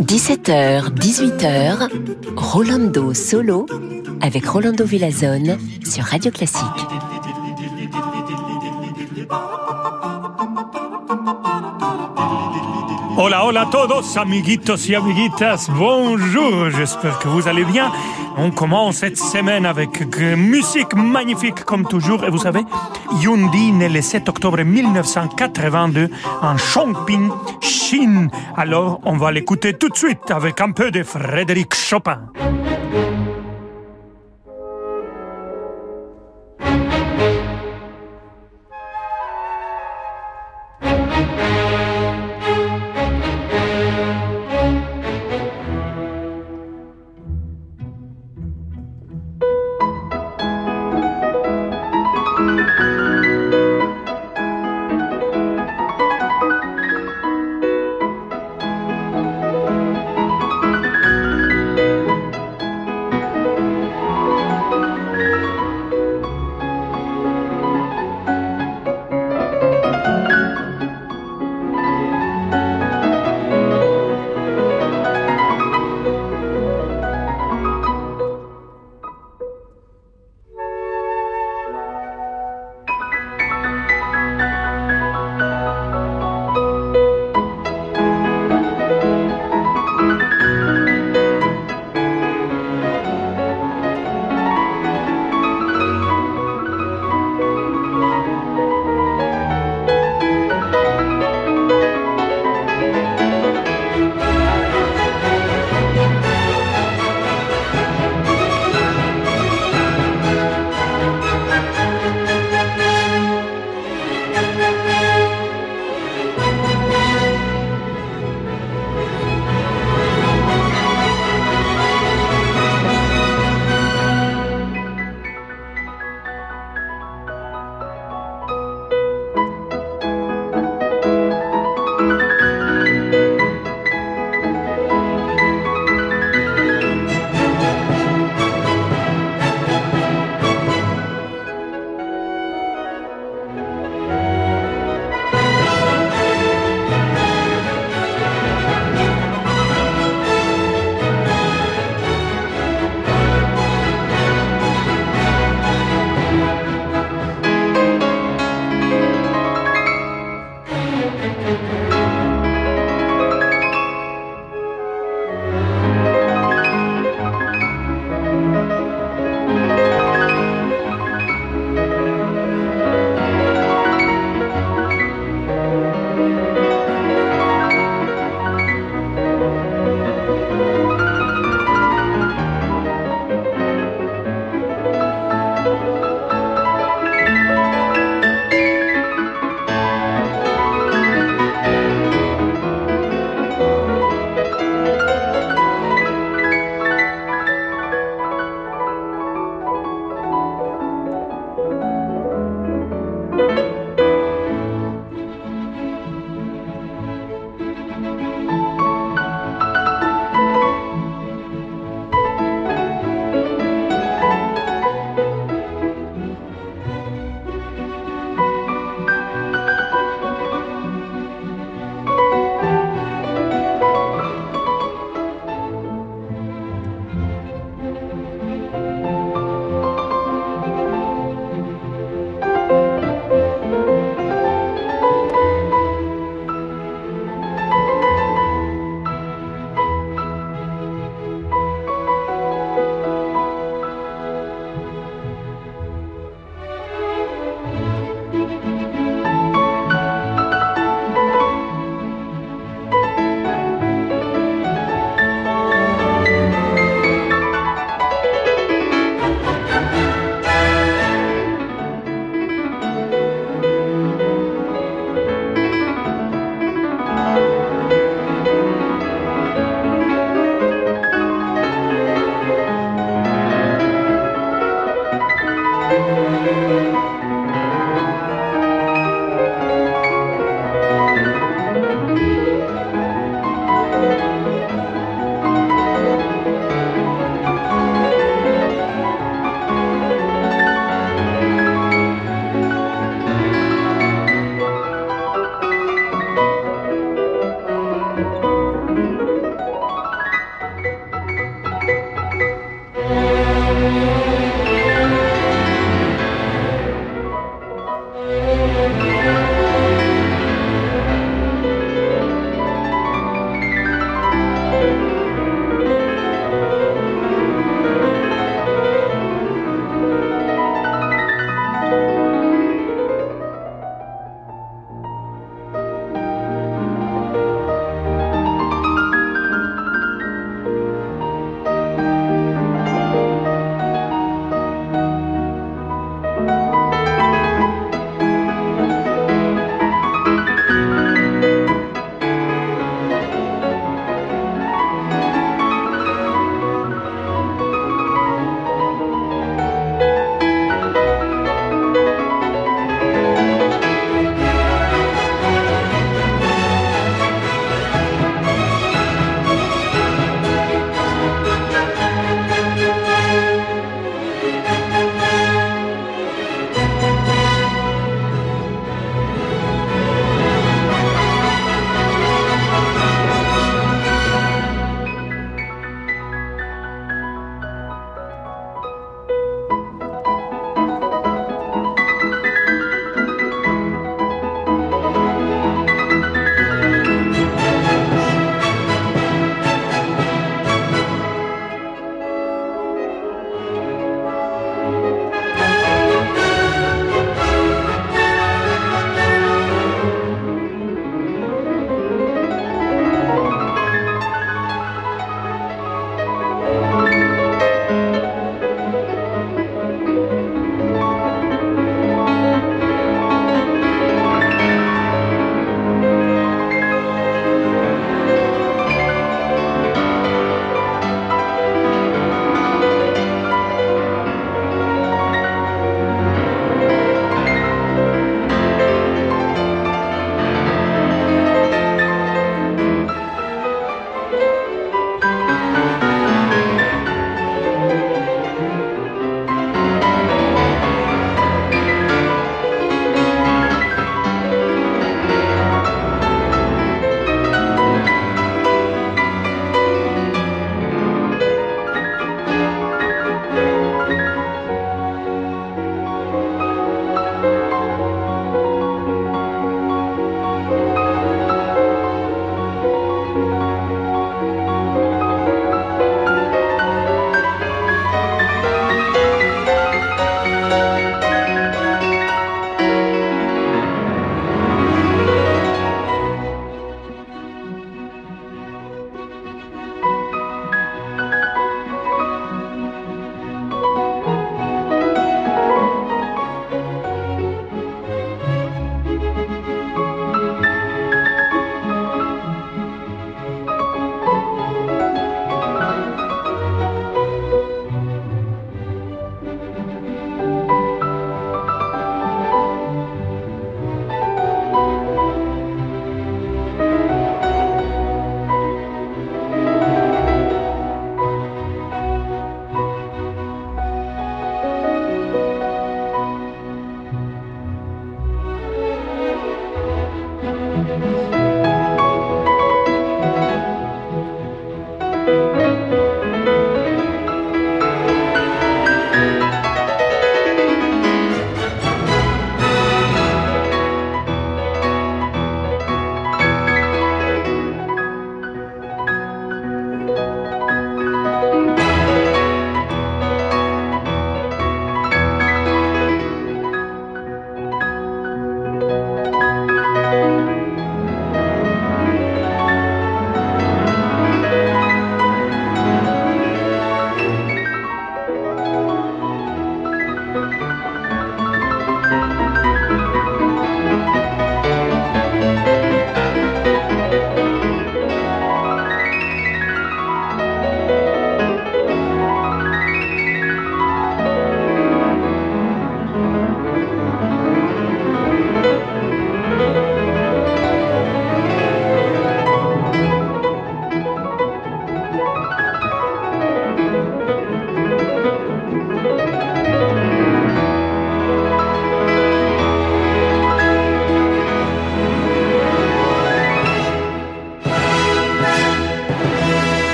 17h, 0.00 0.90
18h, 0.92 1.88
Rolando 2.36 3.14
Solo 3.14 3.64
avec 4.20 4.46
Rolando 4.46 4.84
Villazone 4.84 5.56
sur 5.82 6.04
Radio 6.04 6.30
Classique. 6.30 6.62
Hola, 13.16 13.46
hola 13.46 13.62
a 13.62 13.70
todos, 13.70 14.18
amiguitos 14.18 14.86
y 14.90 14.94
amiguitas. 14.94 15.70
Bonjour, 15.70 16.68
j'espère 16.68 17.18
que 17.18 17.28
vous 17.28 17.48
allez 17.48 17.64
bien. 17.64 17.90
On 18.38 18.50
commence 18.50 18.96
cette 18.96 19.16
semaine 19.16 19.64
avec 19.64 20.00
musique 20.36 20.94
magnifique 20.94 21.64
comme 21.64 21.86
toujours. 21.86 22.24
Et 22.24 22.30
vous 22.30 22.38
savez, 22.38 22.60
Yundi 23.22 23.72
né 23.72 23.88
le 23.88 24.02
7 24.02 24.28
octobre 24.28 24.62
1982 24.62 26.10
en 26.42 26.56
Chongping, 26.58 27.30
Chine. 27.60 28.30
Alors, 28.56 29.00
on 29.04 29.16
va 29.16 29.32
l'écouter 29.32 29.72
tout 29.74 29.88
de 29.88 29.96
suite 29.96 30.30
avec 30.30 30.60
un 30.60 30.72
peu 30.72 30.90
de 30.90 31.02
Frédéric 31.02 31.74
Chopin. 31.74 32.20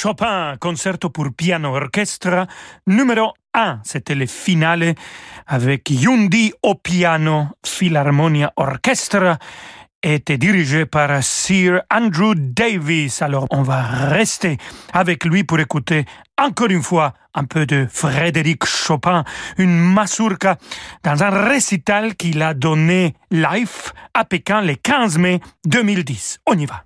Chopin, 0.00 0.54
concerto 0.60 1.10
pour 1.10 1.32
piano 1.34 1.74
orchestre 1.74 2.46
numéro 2.86 3.34
1. 3.52 3.80
C'était 3.82 4.14
le 4.14 4.26
finale 4.26 4.94
avec 5.44 5.90
Yundi 5.90 6.52
au 6.62 6.76
piano, 6.76 7.48
Philharmonia 7.66 8.52
Orchestra 8.54 9.38
était 10.00 10.38
dirigé 10.38 10.86
par 10.86 11.20
Sir 11.24 11.82
Andrew 11.92 12.36
Davis. 12.36 13.22
Alors 13.22 13.48
on 13.50 13.62
va 13.62 13.82
rester 13.82 14.56
avec 14.92 15.24
lui 15.24 15.42
pour 15.42 15.58
écouter 15.58 16.04
encore 16.40 16.70
une 16.70 16.84
fois 16.84 17.12
un 17.34 17.42
peu 17.42 17.66
de 17.66 17.88
Frédéric 17.90 18.66
Chopin, 18.66 19.24
une 19.56 19.80
mazurka 19.80 20.58
dans 21.02 21.24
un 21.24 21.48
récital 21.48 22.14
qu'il 22.14 22.40
a 22.42 22.54
donné 22.54 23.16
live 23.32 23.92
à 24.14 24.24
Pékin 24.24 24.62
le 24.62 24.76
15 24.76 25.18
mai 25.18 25.40
2010. 25.64 26.38
On 26.46 26.56
y 26.56 26.66
va. 26.66 26.84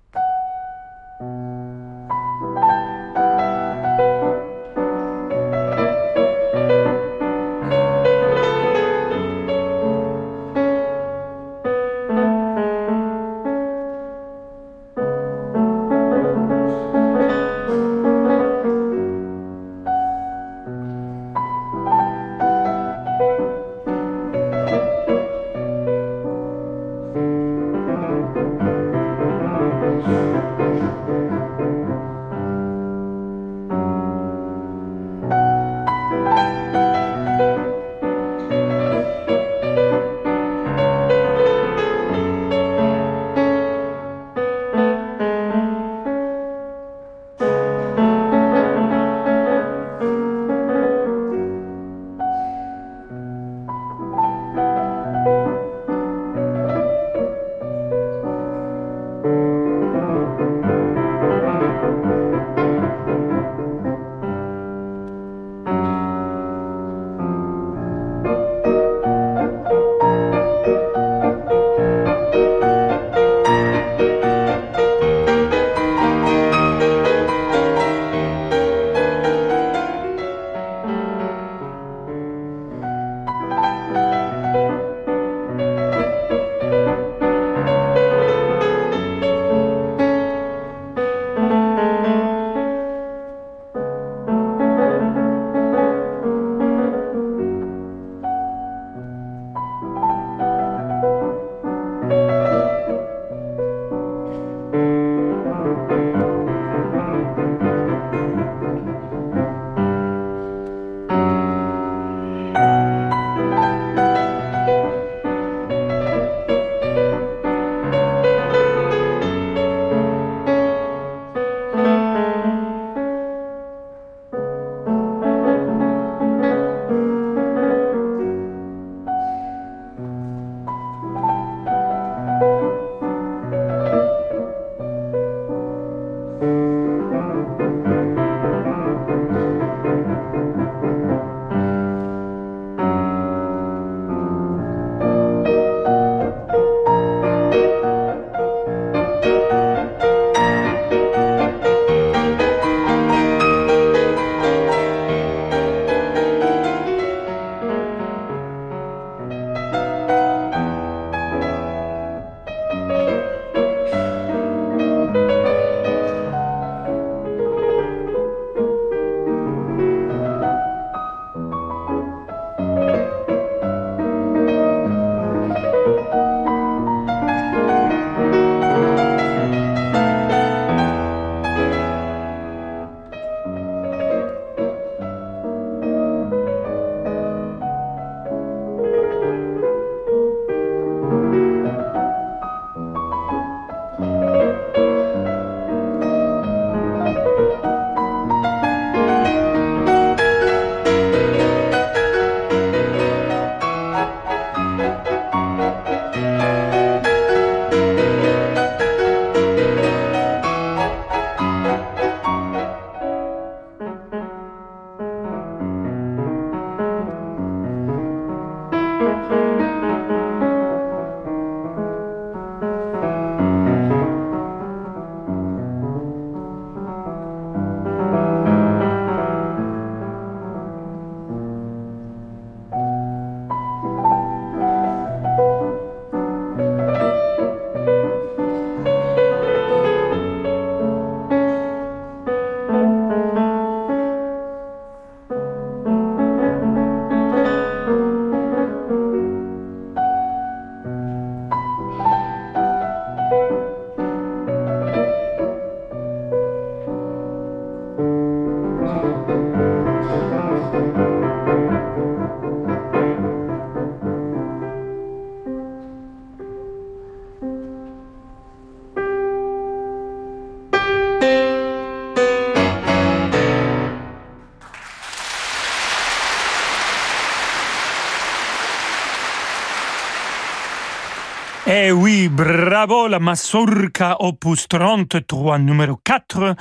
Bravo 282.33 283.07
la 283.07 283.19
Mazurka 283.19 284.15
opus 284.19 284.67
33 284.67 285.59
numéro 285.59 285.99
4, 286.03 286.55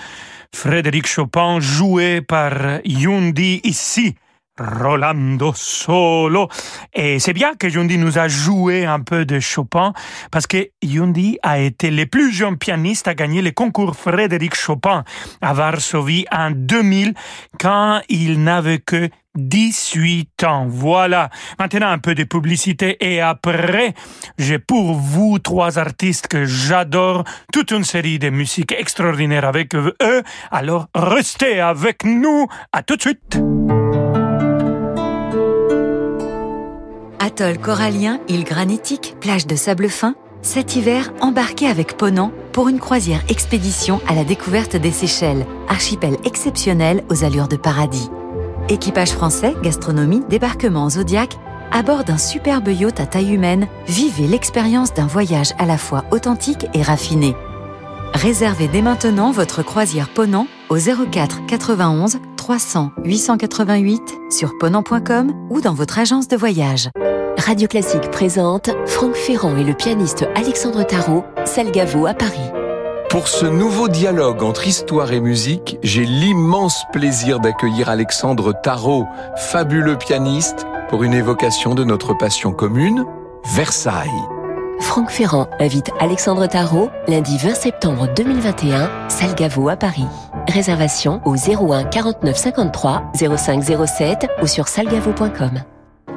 Frédéric 0.54 1.06
Chopin 1.06 1.60
joué 1.60 2.20
par 2.20 2.80
Yundi 2.84 3.60
ici. 3.64 4.14
Rolando 4.58 5.52
Solo. 5.54 6.48
Et 6.94 7.18
c'est 7.18 7.32
bien 7.32 7.54
que 7.54 7.66
Yundi 7.66 7.98
nous 7.98 8.18
a 8.18 8.28
joué 8.28 8.84
un 8.84 9.00
peu 9.00 9.24
de 9.24 9.40
Chopin 9.40 9.92
parce 10.30 10.46
que 10.46 10.68
Yundi 10.82 11.38
a 11.42 11.58
été 11.58 11.90
le 11.90 12.06
plus 12.06 12.32
jeune 12.32 12.58
pianiste 12.58 13.08
à 13.08 13.14
gagner 13.14 13.42
le 13.42 13.50
concours 13.50 13.96
Frédéric 13.96 14.54
Chopin 14.54 15.04
à 15.40 15.52
Varsovie 15.52 16.26
en 16.30 16.50
2000 16.50 17.14
quand 17.58 18.00
il 18.08 18.42
n'avait 18.42 18.78
que 18.78 19.08
18 19.34 20.44
ans. 20.44 20.66
Voilà. 20.68 21.30
Maintenant 21.58 21.88
un 21.88 21.98
peu 21.98 22.14
de 22.14 22.24
publicité 22.24 22.96
et 23.00 23.20
après, 23.20 23.94
j'ai 24.38 24.58
pour 24.58 24.94
vous 24.94 25.38
trois 25.38 25.78
artistes 25.78 26.28
que 26.28 26.44
j'adore, 26.44 27.24
toute 27.52 27.70
une 27.70 27.84
série 27.84 28.18
de 28.18 28.30
musiques 28.30 28.72
extraordinaires 28.72 29.46
avec 29.46 29.74
eux. 29.74 29.94
Alors 30.50 30.88
restez 30.94 31.60
avec 31.60 32.04
nous. 32.04 32.46
À 32.72 32.82
tout 32.82 32.96
de 32.96 33.02
suite. 33.02 33.40
Atoll 37.24 37.58
corallien, 37.58 38.18
île 38.26 38.42
granitique, 38.42 39.14
plage 39.20 39.46
de 39.46 39.54
sable 39.54 39.88
fin, 39.88 40.16
cet 40.42 40.74
hiver, 40.74 41.12
embarquez 41.20 41.68
avec 41.68 41.96
Ponant 41.96 42.32
pour 42.50 42.68
une 42.68 42.80
croisière 42.80 43.22
expédition 43.28 44.00
à 44.08 44.14
la 44.16 44.24
découverte 44.24 44.74
des 44.74 44.90
Seychelles, 44.90 45.46
archipel 45.68 46.16
exceptionnel 46.24 47.04
aux 47.10 47.22
allures 47.22 47.46
de 47.46 47.54
paradis. 47.54 48.10
Équipage 48.68 49.12
français, 49.12 49.54
gastronomie, 49.62 50.24
débarquement 50.28 50.90
Zodiac, 50.90 51.38
à 51.70 51.84
bord 51.84 52.02
d'un 52.02 52.18
superbe 52.18 52.66
yacht 52.66 52.98
à 52.98 53.06
taille 53.06 53.32
humaine, 53.32 53.68
vivez 53.86 54.26
l'expérience 54.26 54.92
d'un 54.92 55.06
voyage 55.06 55.52
à 55.60 55.64
la 55.64 55.78
fois 55.78 56.02
authentique 56.10 56.66
et 56.74 56.82
raffiné. 56.82 57.36
Réservez 58.14 58.68
dès 58.68 58.82
maintenant 58.82 59.32
votre 59.32 59.62
croisière 59.62 60.08
Ponant 60.08 60.46
au 60.68 60.76
04 60.76 61.46
91 61.46 62.18
300 62.36 62.90
888 63.04 64.02
sur 64.30 64.56
ponant.com 64.58 65.32
ou 65.50 65.60
dans 65.60 65.74
votre 65.74 65.98
agence 65.98 66.28
de 66.28 66.36
voyage. 66.36 66.88
Radio 67.38 67.66
Classique 67.66 68.10
présente 68.10 68.70
Franck 68.86 69.14
Ferrand 69.14 69.56
et 69.56 69.64
le 69.64 69.74
pianiste 69.74 70.26
Alexandre 70.34 70.84
Tarot, 70.84 71.24
Salgavo 71.44 72.06
à 72.06 72.14
Paris. 72.14 72.50
Pour 73.10 73.28
ce 73.28 73.44
nouveau 73.44 73.88
dialogue 73.88 74.42
entre 74.42 74.66
histoire 74.66 75.12
et 75.12 75.20
musique, 75.20 75.76
j'ai 75.82 76.04
l'immense 76.04 76.84
plaisir 76.92 77.40
d'accueillir 77.40 77.88
Alexandre 77.90 78.54
Tarot, 78.62 79.06
fabuleux 79.36 79.98
pianiste, 79.98 80.66
pour 80.88 81.02
une 81.02 81.14
évocation 81.14 81.74
de 81.74 81.84
notre 81.84 82.14
passion 82.14 82.52
commune, 82.52 83.04
Versailles. 83.44 84.08
Franck 84.82 85.10
Ferrand 85.10 85.48
invite 85.60 85.90
Alexandre 86.00 86.46
Tarot 86.46 86.90
lundi 87.06 87.38
20 87.38 87.54
septembre 87.54 88.08
2021, 88.14 89.08
Salgavo 89.08 89.68
à 89.68 89.76
Paris. 89.76 90.06
Réservation 90.48 91.22
au 91.24 91.34
01 91.36 91.84
49 91.84 92.36
53 92.36 93.12
05 93.14 93.62
07 93.86 94.28
ou 94.42 94.46
sur 94.46 94.68
salgavo.com. 94.68 95.62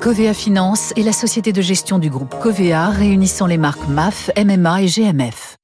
Covea 0.00 0.34
Finance 0.34 0.92
est 0.96 1.02
la 1.02 1.12
société 1.12 1.52
de 1.52 1.60
gestion 1.60 1.98
du 1.98 2.10
groupe 2.10 2.34
Covea 2.40 2.90
réunissant 2.90 3.46
les 3.46 3.58
marques 3.58 3.88
MAF, 3.88 4.30
MMA 4.36 4.82
et 4.82 4.86
GMF. 4.86 5.56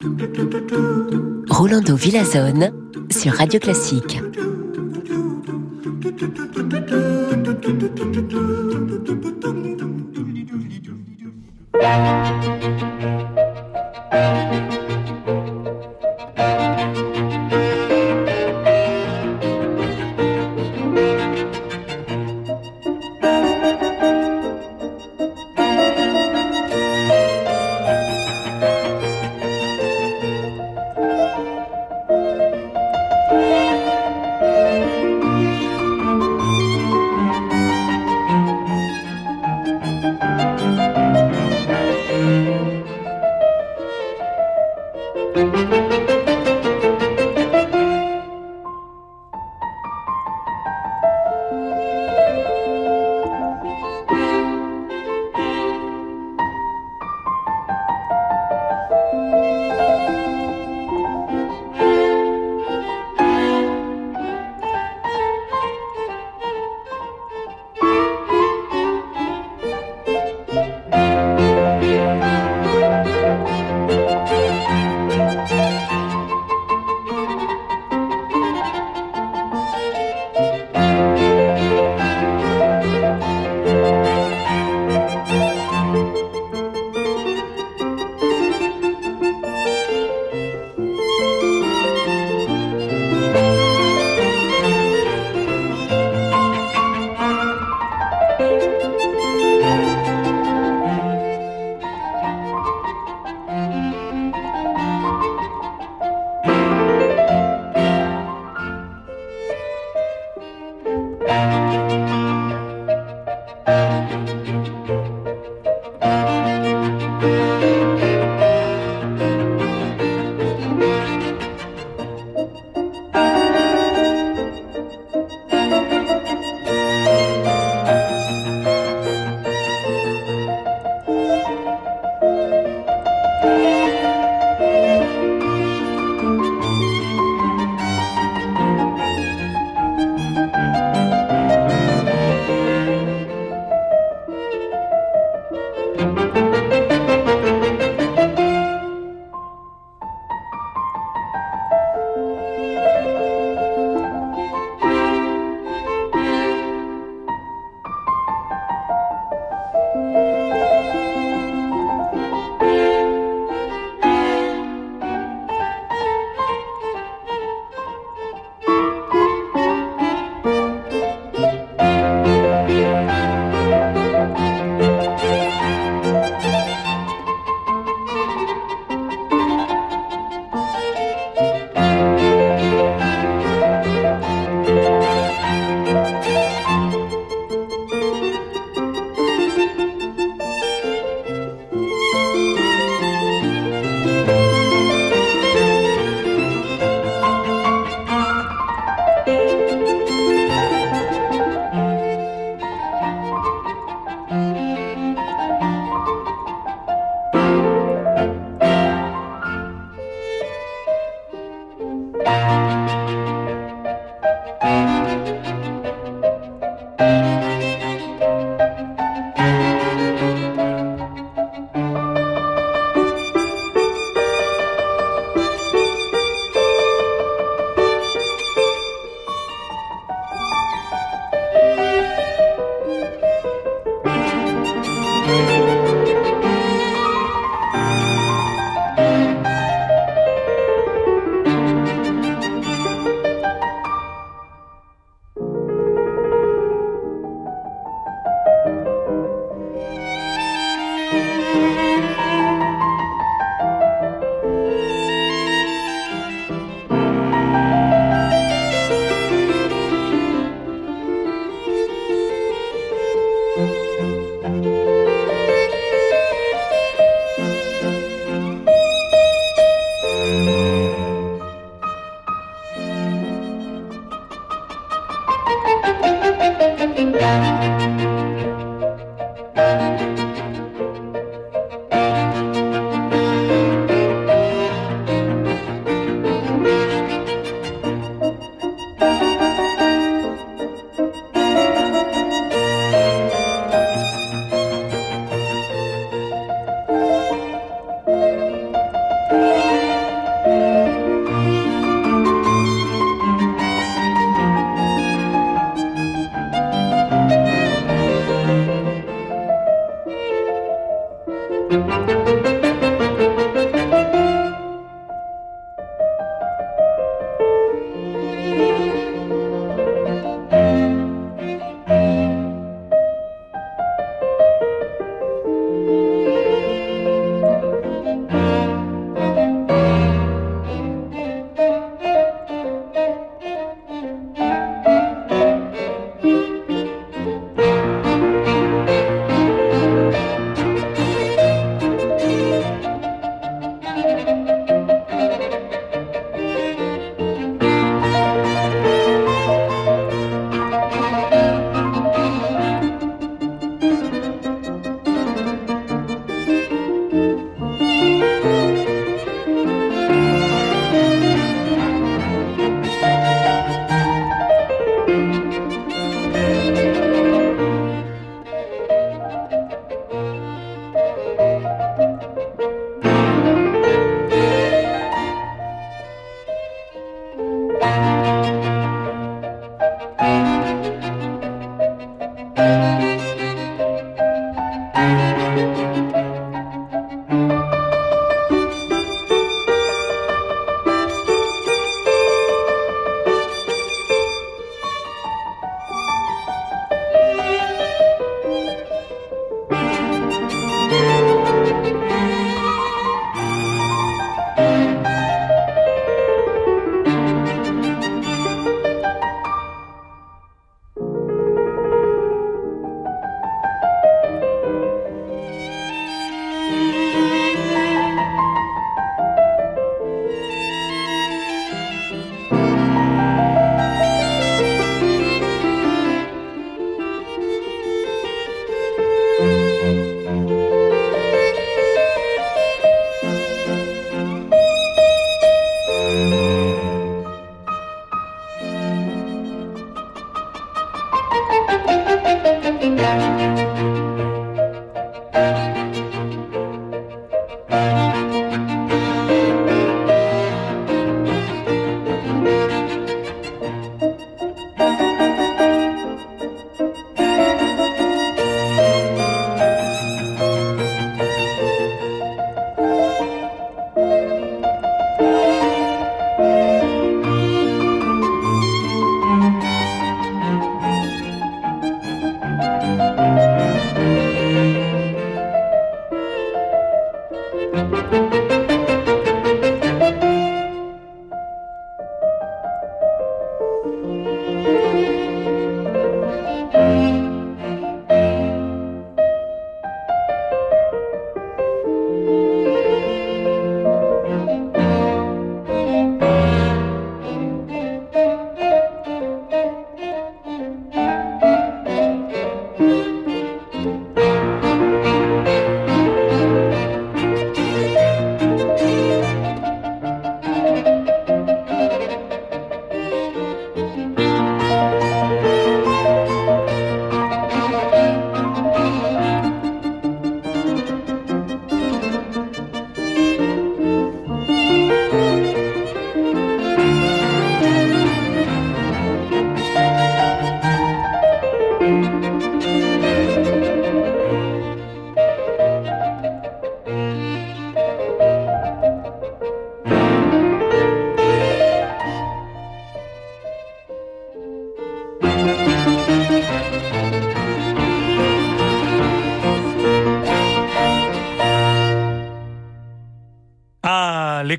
Rolando 1.48 1.94
Villazone 1.94 2.72
sur 3.10 3.34
Radio 3.34 3.60
Classique. 3.60 4.20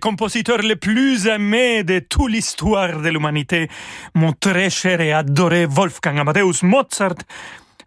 Les 0.04 0.10
compositeurs 0.10 0.58
les 0.58 0.76
plus 0.76 1.28
aimés 1.28 1.86
de 1.86 2.00
toute 2.00 2.30
l'histoire 2.30 3.00
de 3.00 3.08
l'humanité, 3.08 3.70
mon 4.14 4.34
très 4.34 4.70
cher 4.70 5.00
et 5.00 5.14
adoré 5.14 5.66
Wolfgang 5.66 6.20
Amadeus 6.20 6.62
Mozart, 6.64 7.16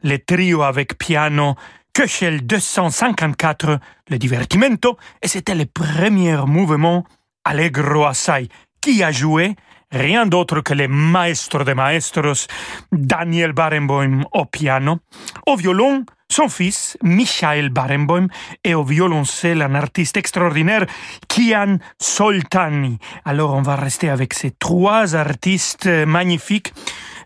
le 0.02 0.16
trio 0.16 0.62
avec 0.62 0.96
piano 0.96 1.56
Köchel 1.92 2.46
254, 2.46 3.78
le 4.08 4.18
divertimento, 4.18 4.96
et 5.20 5.28
c'était 5.28 5.54
le 5.54 5.66
premier 5.66 6.38
mouvement 6.46 7.04
Allegro 7.44 8.06
assai, 8.06 8.48
qui 8.80 9.02
a 9.02 9.12
joué 9.12 9.54
rien 9.92 10.24
d'autre 10.24 10.62
que 10.62 10.72
le 10.72 10.88
maestro 10.88 11.64
de 11.64 11.74
maestros, 11.74 12.46
Daniel 12.92 13.52
Barenboim 13.52 14.24
au 14.32 14.46
piano, 14.46 15.00
au 15.46 15.56
violon, 15.56 16.06
son 16.28 16.48
fils, 16.48 16.96
Michael 17.02 17.70
Barenboim, 17.70 18.28
et 18.64 18.74
au 18.74 18.84
violoncelle 18.84 19.62
un 19.62 19.74
artiste 19.74 20.16
extraordinaire, 20.16 20.86
Kian 21.28 21.78
Soltani. 21.98 22.98
Alors 23.24 23.54
on 23.54 23.62
va 23.62 23.76
rester 23.76 24.08
avec 24.08 24.34
ces 24.34 24.50
trois 24.50 25.14
artistes 25.14 25.86
magnifiques 25.86 26.72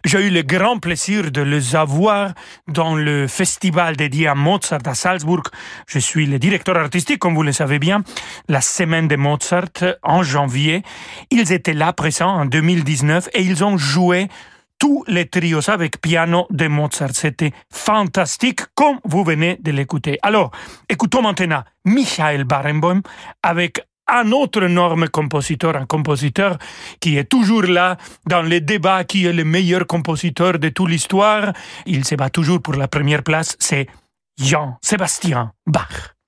j'ai 0.02 0.26
eu 0.26 0.30
le 0.30 0.40
grand 0.40 0.78
plaisir 0.78 1.30
de 1.30 1.42
les 1.42 1.76
avoir 1.76 2.32
dans 2.68 2.94
le 2.94 3.26
festival 3.26 3.96
dédié 3.96 4.28
à 4.28 4.34
Mozart 4.34 4.80
à 4.86 4.94
Salzbourg. 4.94 5.42
Je 5.86 5.98
suis 5.98 6.24
le 6.24 6.38
directeur 6.38 6.78
artistique, 6.78 7.18
comme 7.18 7.34
vous 7.34 7.42
le 7.42 7.52
savez 7.52 7.78
bien, 7.78 8.02
la 8.48 8.62
semaine 8.62 9.08
de 9.08 9.16
Mozart 9.16 9.68
en 10.02 10.22
janvier. 10.22 10.82
Ils 11.30 11.52
étaient 11.52 11.74
là 11.74 11.92
présents 11.92 12.34
en 12.34 12.46
2019 12.46 13.28
et 13.34 13.42
ils 13.42 13.62
ont 13.62 13.76
joué 13.76 14.28
tous 14.80 15.04
les 15.06 15.26
trios 15.26 15.70
avec 15.70 16.00
piano 16.00 16.48
de 16.50 16.66
Mozart. 16.66 17.10
C'était 17.12 17.52
fantastique, 17.72 18.62
comme 18.74 18.98
vous 19.04 19.22
venez 19.22 19.58
de 19.60 19.70
l'écouter. 19.70 20.18
Alors, 20.22 20.50
écoutons 20.88 21.22
maintenant 21.22 21.62
Michael 21.84 22.44
Barenboim 22.44 23.02
avec 23.44 23.86
un 24.08 24.32
autre 24.32 24.64
énorme 24.64 25.08
compositeur, 25.08 25.76
un 25.76 25.86
compositeur 25.86 26.58
qui 26.98 27.16
est 27.16 27.24
toujours 27.24 27.62
là 27.62 27.96
dans 28.26 28.42
les 28.42 28.60
débats 28.60 29.04
qui 29.04 29.26
est 29.26 29.32
le 29.32 29.44
meilleur 29.44 29.86
compositeur 29.86 30.58
de 30.58 30.70
toute 30.70 30.88
l'histoire. 30.88 31.52
Il 31.86 32.04
se 32.04 32.16
bat 32.16 32.30
toujours 32.30 32.60
pour 32.60 32.74
la 32.74 32.88
première 32.88 33.22
place, 33.22 33.56
c'est 33.60 33.86
Jean-Sébastien 34.40 35.52
Bach. 35.66 36.19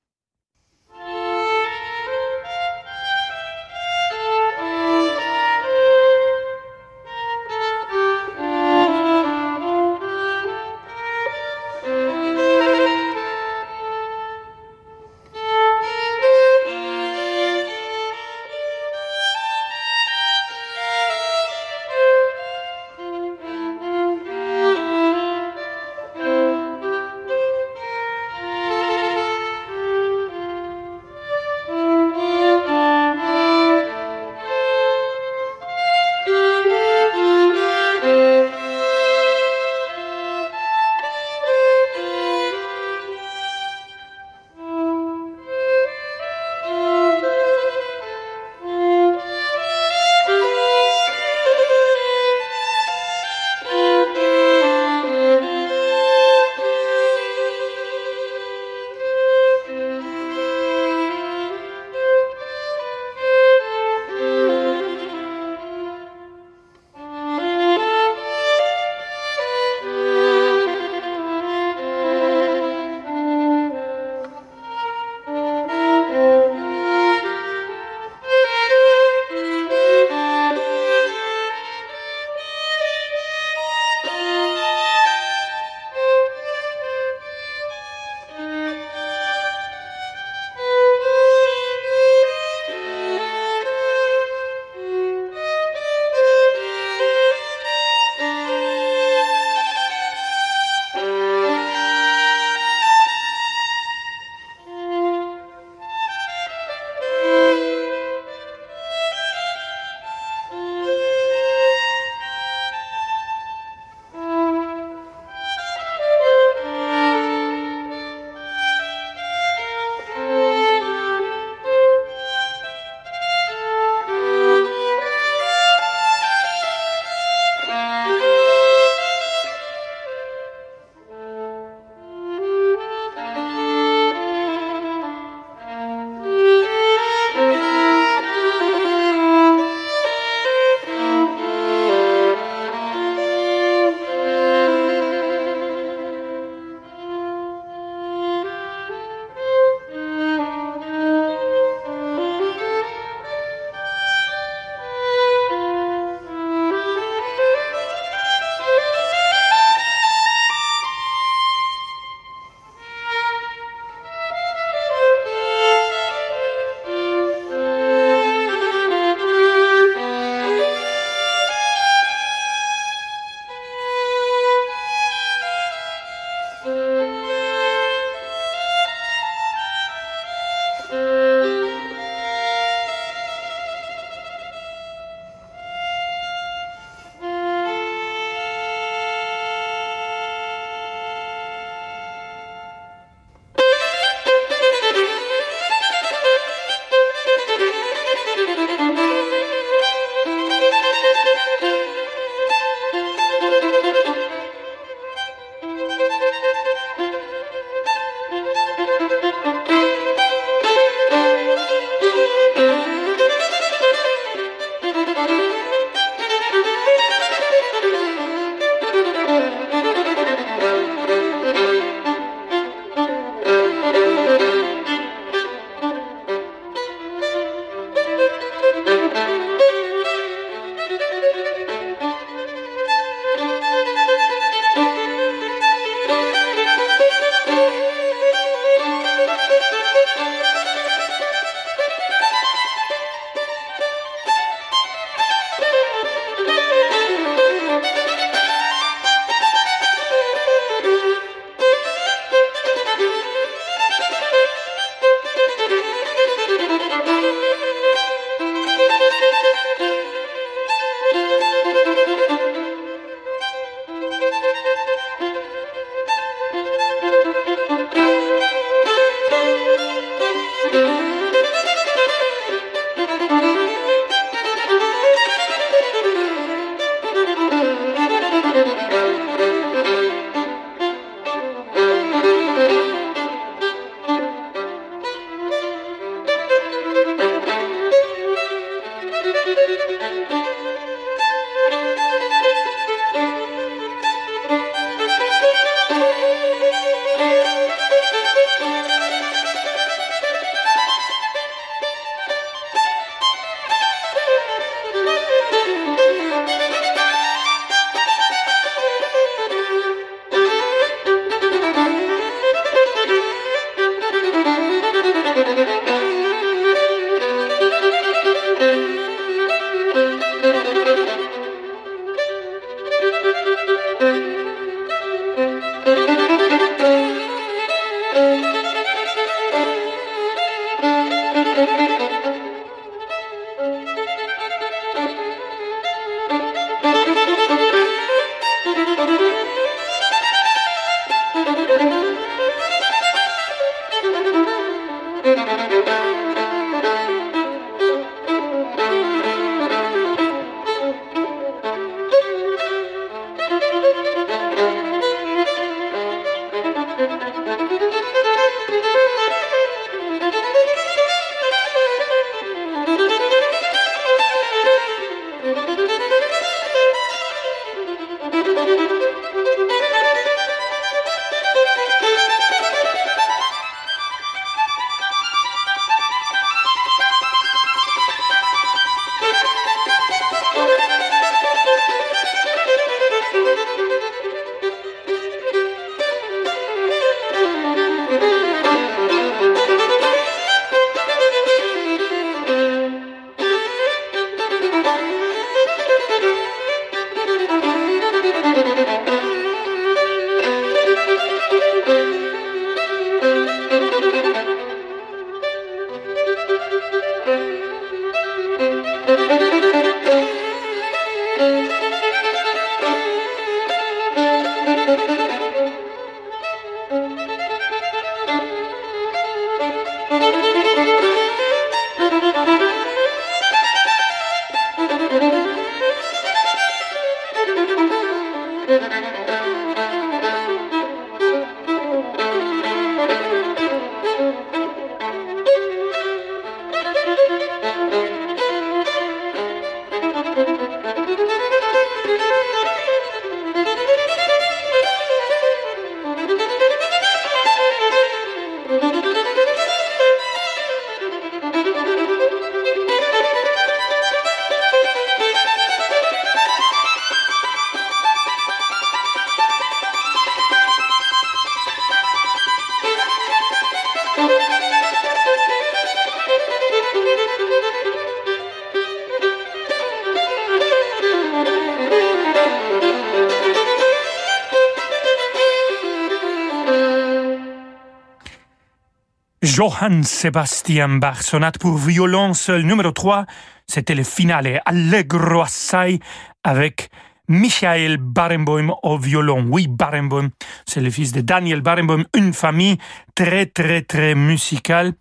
Johann 479.63 480.03
Sebastian 480.03 480.99
Bach, 480.99 481.23
sonate 481.23 481.57
pour 481.57 481.77
violon 481.77 482.35
seul 482.35 482.63
numéro 482.63 482.91
3. 482.91 483.27
C'était 483.69 483.95
le 483.95 484.03
finale 484.03 484.61
Allegro 484.67 485.43
assai 485.43 486.01
avec 486.43 486.91
Michael 487.29 487.99
Barenboim 487.99 488.75
au 488.83 488.99
violon. 488.99 489.47
Oui, 489.49 489.69
Barenboim, 489.69 490.31
c'est 490.67 490.81
le 490.81 490.91
fils 490.91 491.13
de 491.13 491.21
Daniel 491.21 491.61
Barenboim, 491.61 492.03
une 492.17 492.33
famille 492.33 492.77
très, 493.15 493.47
très, 493.47 493.83
très 493.83 494.17
musicale. 494.17 494.95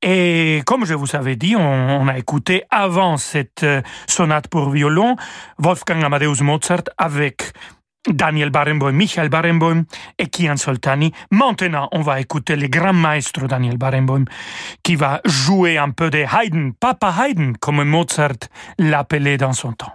Et 0.00 0.62
comme 0.64 0.86
je 0.86 0.94
vous 0.94 1.14
avais 1.14 1.36
dit, 1.36 1.54
on, 1.54 2.08
a 2.08 2.16
écouté 2.16 2.64
avant 2.70 3.18
cette 3.18 3.62
euh, 3.62 3.82
sonate 4.06 4.48
pour 4.48 4.70
violon 4.70 5.16
Wolfgang 5.58 6.02
Amadeus 6.02 6.42
Mozart 6.42 6.84
avec 6.96 7.52
Daniel 8.06 8.50
Barenboim, 8.50 8.92
Michael 8.92 9.28
Barenboim 9.28 9.84
et 10.18 10.26
Kian 10.26 10.56
Soltani. 10.56 11.12
Maintenant, 11.30 11.88
on 11.92 12.00
va 12.00 12.20
écouter 12.20 12.56
le 12.56 12.68
grand 12.68 12.92
maestro 12.92 13.46
Daniel 13.46 13.76
Barenboim 13.76 14.24
qui 14.82 14.96
va 14.96 15.20
jouer 15.24 15.78
un 15.78 15.90
peu 15.90 16.10
de 16.10 16.18
Haydn, 16.18 16.72
Papa 16.78 17.14
Haydn, 17.20 17.54
comme 17.60 17.82
Mozart 17.84 18.48
l'appelait 18.78 19.36
dans 19.36 19.52
son 19.52 19.72
temps. 19.72 19.92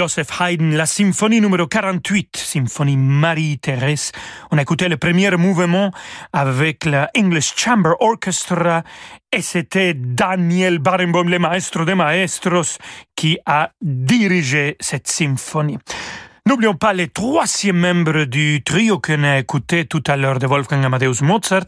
Joseph 0.00 0.40
Haydn, 0.40 0.76
la 0.76 0.86
symphonie 0.86 1.42
numéro 1.42 1.66
48, 1.66 2.34
symphonie 2.34 2.96
Marie-Thérèse. 2.96 4.12
On 4.50 4.56
a 4.56 4.62
écouté 4.62 4.88
le 4.88 4.96
premier 4.96 5.30
mouvement 5.36 5.90
avec 6.32 6.86
la 6.86 7.10
English 7.14 7.52
Chamber 7.54 7.92
Orchestra 8.00 8.82
et 9.30 9.42
c'était 9.42 9.92
Daniel 9.92 10.78
Barenboim, 10.78 11.28
le 11.28 11.38
maestro 11.38 11.84
des 11.84 11.94
maestros, 11.94 12.78
qui 13.14 13.38
a 13.44 13.72
dirigé 13.82 14.78
cette 14.80 15.06
symphonie. 15.06 15.76
N'oublions 16.46 16.76
pas 16.76 16.94
les 16.94 17.08
troisième 17.08 17.76
membres 17.76 18.24
du 18.24 18.62
trio 18.64 19.00
qu'on 19.00 19.22
a 19.24 19.38
écouté 19.38 19.84
tout 19.84 20.02
à 20.06 20.16
l'heure 20.16 20.38
de 20.38 20.46
Wolfgang 20.46 20.82
Amadeus 20.82 21.20
Mozart, 21.20 21.66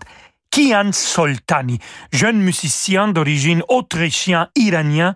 Kian 0.53 0.93
Soltani, 0.93 1.79
jeune 2.13 2.43
musicien 2.43 3.09
d'origine 3.09 3.63
autrichien-iranien, 3.69 5.15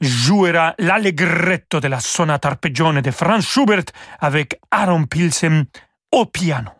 jouera 0.00 0.74
l'allegretto 0.78 1.78
de 1.78 1.86
la 1.86 2.00
sonate 2.00 2.46
arpeggione 2.46 3.00
de 3.00 3.12
Franz 3.12 3.46
Schubert 3.46 3.92
avec 4.18 4.58
Aaron 4.72 5.04
Pilsen 5.04 5.66
au 6.10 6.26
piano. 6.26 6.72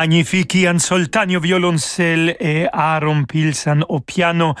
Magnifique 0.00 0.54
Ian 0.54 0.78
Soltani 0.78 1.36
au 1.36 1.40
violoncelle 1.40 2.36
et 2.38 2.68
Aaron 2.72 3.24
Pilsan 3.24 3.80
au 3.88 3.98
piano. 3.98 4.54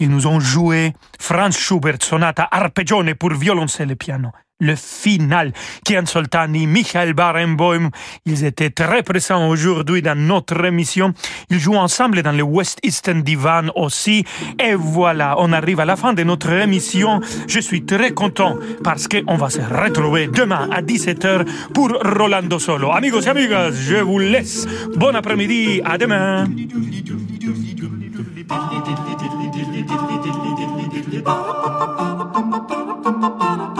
Ils 0.00 0.10
nous 0.10 0.26
ont 0.26 0.40
joué 0.40 0.94
Franz 1.16 1.56
Schubert, 1.56 2.02
sonata 2.02 2.48
arpeggione 2.50 3.14
pour 3.14 3.32
violoncelle 3.32 3.92
et 3.92 3.94
piano 3.94 4.32
le 4.60 4.76
final. 4.76 5.52
Kian 5.84 6.06
Soltani, 6.06 6.66
Michael 6.66 7.14
Barenboim, 7.14 7.90
ils 8.26 8.44
étaient 8.44 8.70
très 8.70 9.02
présents 9.02 9.48
aujourd'hui 9.48 10.02
dans 10.02 10.18
notre 10.18 10.64
émission. 10.64 11.12
Ils 11.50 11.58
jouent 11.58 11.76
ensemble 11.76 12.22
dans 12.22 12.32
le 12.32 12.42
West 12.42 12.78
Eastern 12.82 13.22
Divan 13.22 13.70
aussi. 13.74 14.24
Et 14.62 14.74
voilà, 14.74 15.34
on 15.38 15.52
arrive 15.52 15.80
à 15.80 15.84
la 15.84 15.96
fin 15.96 16.12
de 16.12 16.22
notre 16.22 16.50
émission. 16.52 17.20
Je 17.48 17.60
suis 17.60 17.84
très 17.84 18.12
content 18.12 18.56
parce 18.84 19.08
qu'on 19.08 19.36
va 19.36 19.50
se 19.50 19.60
retrouver 19.60 20.28
demain 20.28 20.68
à 20.70 20.82
17h 20.82 21.46
pour 21.72 21.90
Rolando 22.04 22.58
Solo. 22.58 22.92
Amigos 22.92 23.22
et 23.22 23.28
amigas, 23.28 23.72
je 23.72 23.96
vous 23.96 24.18
laisse. 24.18 24.66
Bon 24.96 25.14
après-midi, 25.14 25.80
à 25.84 25.98
demain. 25.98 26.46